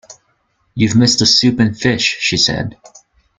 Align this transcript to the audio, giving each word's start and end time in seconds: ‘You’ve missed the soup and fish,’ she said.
‘You’ve 0.73 0.95
missed 0.95 1.19
the 1.19 1.27
soup 1.27 1.59
and 1.59 1.79
fish,’ 1.79 2.17
she 2.19 2.35
said. 2.35 2.75